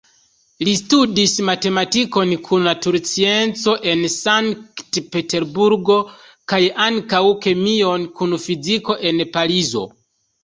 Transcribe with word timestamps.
Li 0.67 0.71
studis 0.77 1.33
matematikon 1.49 2.31
kun 2.47 2.63
naturscienco 2.67 3.75
en 3.91 3.99
Sankt-Peterburgo, 4.13 5.97
kaj 6.53 6.61
ankaŭ 6.89 7.23
kemion 7.47 8.09
kun 8.21 8.33
fiziko 8.47 8.97
en 9.11 9.23
Parizo. 9.37 9.85